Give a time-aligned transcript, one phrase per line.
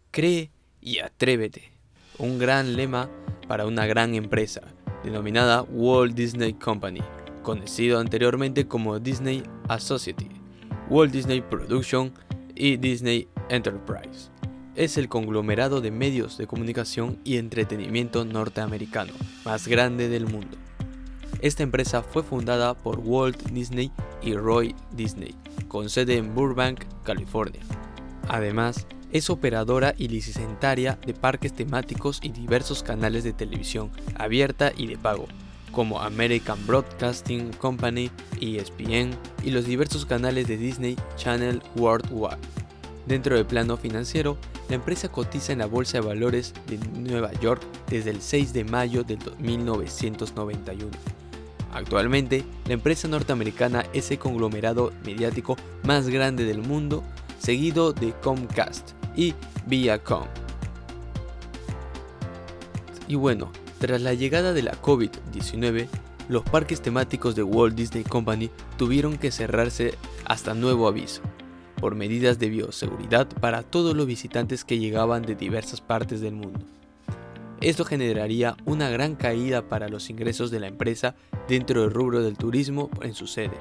[0.10, 0.50] cree
[0.82, 1.72] y atrévete.
[2.18, 3.12] Un gran lema
[3.48, 4.62] para una gran empresa,
[5.04, 7.02] denominada Walt Disney Company,
[7.44, 10.30] conocido anteriormente como Disney Associates,
[10.90, 12.12] Walt Disney Production
[12.56, 14.30] y Disney Enterprise.
[14.76, 19.14] Es el conglomerado de medios de comunicación y entretenimiento norteamericano
[19.46, 20.58] más grande del mundo.
[21.42, 25.36] Esta empresa fue fundada por Walt Disney y Roy Disney,
[25.68, 27.62] con sede en Burbank, California.
[28.30, 34.88] Además, es operadora y licenciataria de parques temáticos y diversos canales de televisión abierta y
[34.88, 35.28] de pago,
[35.72, 38.10] como American Broadcasting Company,
[38.42, 39.12] ESPN
[39.44, 42.63] y los diversos canales de Disney Channel Worldwide.
[43.06, 44.38] Dentro del plano financiero,
[44.70, 48.64] la empresa cotiza en la Bolsa de Valores de Nueva York desde el 6 de
[48.64, 50.90] mayo de 1991.
[51.74, 57.04] Actualmente, la empresa norteamericana es el conglomerado mediático más grande del mundo,
[57.40, 59.34] seguido de Comcast y
[59.66, 60.28] Viacom.
[63.10, 65.88] Y bueno, tras la llegada de la COVID-19,
[66.30, 69.96] los parques temáticos de Walt Disney Company tuvieron que cerrarse
[70.26, 71.22] hasta nuevo aviso
[71.84, 76.62] por medidas de bioseguridad para todos los visitantes que llegaban de diversas partes del mundo.
[77.60, 81.14] Esto generaría una gran caída para los ingresos de la empresa
[81.50, 83.58] dentro del rubro del turismo en su sede.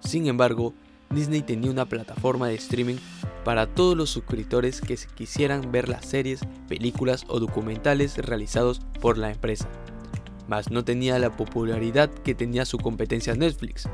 [0.00, 0.72] Sin embargo,
[1.10, 2.96] Disney tenía una plataforma de streaming
[3.44, 9.30] para todos los suscriptores que quisieran ver las series, películas o documentales realizados por la
[9.30, 9.68] empresa.
[10.48, 13.90] Mas no tenía la popularidad que tenía su competencia Netflix,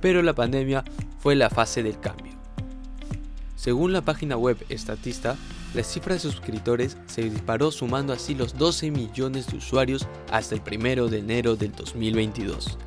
[0.00, 0.82] pero la pandemia
[1.20, 2.39] fue la fase del cambio.
[3.60, 5.36] Según la página web Estatista,
[5.74, 10.62] la cifra de suscriptores se disparó sumando así los 12 millones de usuarios hasta el
[10.62, 12.78] 1 de enero del 2022.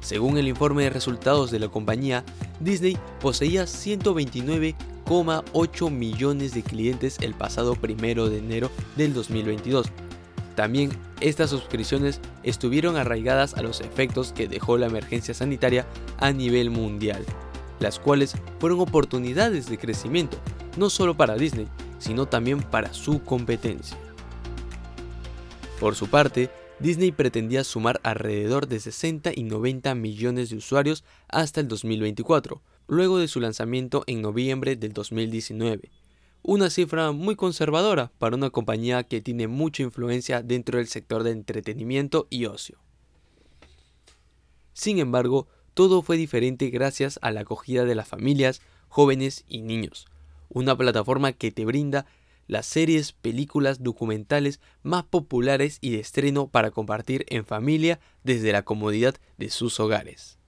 [0.00, 2.24] Según el informe de resultados de la compañía,
[2.60, 9.88] Disney poseía 129,8 millones de clientes el pasado 1 de enero del 2022.
[10.54, 15.86] También estas suscripciones estuvieron arraigadas a los efectos que dejó la emergencia sanitaria
[16.16, 17.26] a nivel mundial
[17.80, 20.38] las cuales fueron oportunidades de crecimiento,
[20.76, 23.96] no solo para Disney, sino también para su competencia.
[25.80, 31.60] Por su parte, Disney pretendía sumar alrededor de 60 y 90 millones de usuarios hasta
[31.60, 35.90] el 2024, luego de su lanzamiento en noviembre del 2019.
[36.42, 41.32] Una cifra muy conservadora para una compañía que tiene mucha influencia dentro del sector de
[41.32, 42.78] entretenimiento y ocio.
[44.72, 50.06] Sin embargo, todo fue diferente gracias a la acogida de las familias, jóvenes y niños.
[50.48, 52.06] Una plataforma que te brinda
[52.46, 58.62] las series, películas, documentales más populares y de estreno para compartir en familia desde la
[58.62, 60.38] comodidad de sus hogares.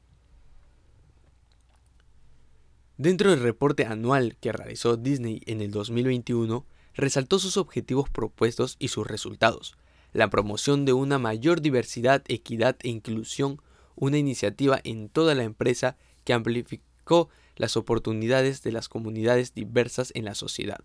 [2.96, 6.64] Dentro del reporte anual que realizó Disney en el 2021,
[6.94, 9.76] resaltó sus objetivos propuestos y sus resultados,
[10.14, 13.60] la promoción de una mayor diversidad, equidad e inclusión
[13.98, 20.24] una iniciativa en toda la empresa que amplificó las oportunidades de las comunidades diversas en
[20.24, 20.80] la sociedad.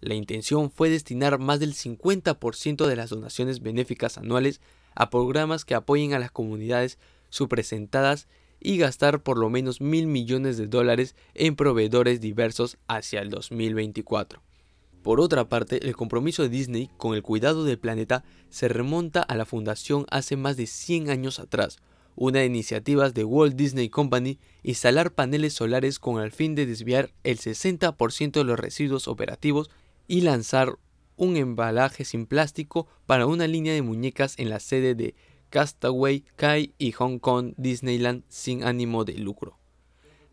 [0.00, 4.60] La intención fue destinar más del 50% de las donaciones benéficas anuales
[4.94, 6.98] a programas que apoyen a las comunidades
[7.30, 8.28] subpresentadas
[8.60, 14.42] y gastar por lo menos mil millones de dólares en proveedores diversos hacia el 2024.
[15.02, 19.36] Por otra parte, el compromiso de Disney con el cuidado del planeta se remonta a
[19.36, 21.78] la fundación hace más de 100 años atrás,
[22.20, 27.12] una de iniciativas de Walt Disney Company, instalar paneles solares con el fin de desviar
[27.22, 29.70] el 60% de los residuos operativos
[30.08, 30.78] y lanzar
[31.16, 35.14] un embalaje sin plástico para una línea de muñecas en la sede de
[35.50, 39.56] Castaway Kai y Hong Kong Disneyland sin ánimo de lucro.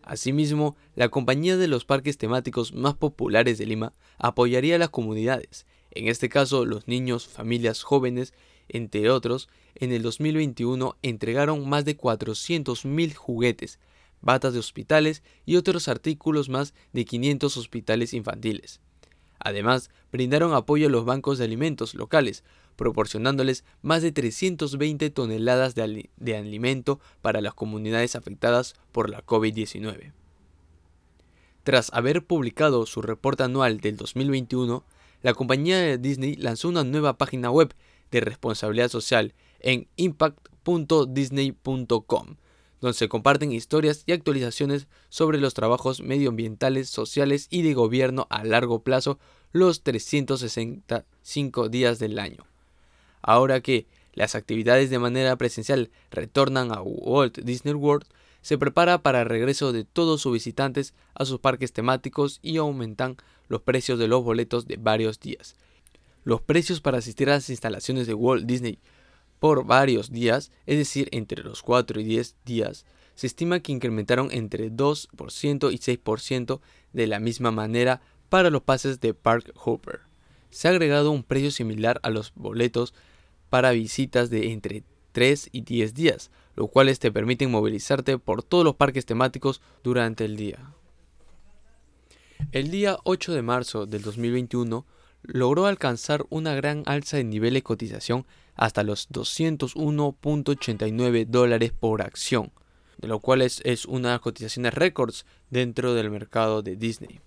[0.01, 5.67] Asimismo, la compañía de los parques temáticos más populares de Lima apoyaría a las comunidades,
[5.91, 8.33] en este caso los niños, familias jóvenes
[8.69, 13.79] entre otros, en el 2021 entregaron más de 400.000 juguetes,
[14.21, 18.81] batas de hospitales y otros artículos más de 500 hospitales infantiles.
[19.39, 22.43] Además, brindaron apoyo a los bancos de alimentos locales,
[22.75, 30.13] proporcionándoles más de 320 toneladas de, de alimento para las comunidades afectadas por la COVID-19.
[31.63, 34.83] Tras haber publicado su reporte anual del 2021,
[35.21, 37.73] la compañía de Disney lanzó una nueva página web
[38.19, 42.35] de responsabilidad social en impact.disney.com,
[42.81, 48.43] donde se comparten historias y actualizaciones sobre los trabajos medioambientales, sociales y de gobierno a
[48.43, 49.19] largo plazo
[49.51, 52.45] los 365 días del año.
[53.21, 58.05] Ahora que las actividades de manera presencial retornan a Walt Disney World,
[58.41, 63.17] se prepara para el regreso de todos sus visitantes a sus parques temáticos y aumentan
[63.47, 65.55] los precios de los boletos de varios días.
[66.25, 68.79] Los precios para asistir a las instalaciones de Walt Disney
[69.39, 74.29] por varios días, es decir, entre los 4 y 10 días, se estima que incrementaron
[74.31, 76.59] entre 2% y 6%
[76.93, 80.01] de la misma manera para los pases de Park Hopper.
[80.49, 82.95] Se ha agregado un precio similar a los boletos
[83.51, 88.65] para visitas de entre 3 y 10 días, los cuales te permiten movilizarte por todos
[88.65, 90.73] los parques temáticos durante el día.
[92.51, 94.85] El día 8 de marzo del 2021
[95.27, 98.25] logró alcanzar una gran alza de nivel de cotización
[98.55, 102.51] hasta los 201.89 dólares por acción,
[102.97, 107.21] de lo cual es, una cotización de récords dentro del mercado de Disney.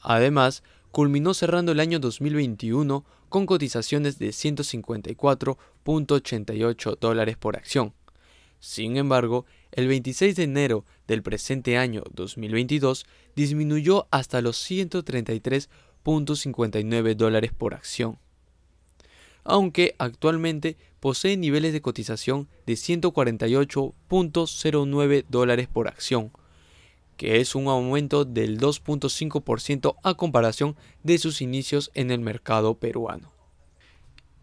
[0.00, 7.92] Además, culminó cerrando el año 2021 con cotizaciones de 154.88 dólares por acción.
[8.58, 13.04] Sin embargo, el 26 de enero del presente año 2022
[13.34, 14.56] disminuyó hasta los
[16.06, 18.18] 133.59 dólares por acción,
[19.44, 26.30] aunque actualmente posee niveles de cotización de 148.09 dólares por acción,
[27.16, 33.32] que es un aumento del 2.5% a comparación de sus inicios en el mercado peruano.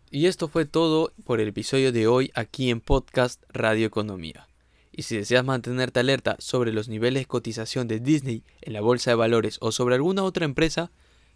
[0.09, 4.47] Y esto fue todo por el episodio de hoy aquí en Podcast Radio Economía.
[4.91, 9.09] Y si deseas mantenerte alerta sobre los niveles de cotización de Disney en la bolsa
[9.09, 10.91] de valores o sobre alguna otra empresa,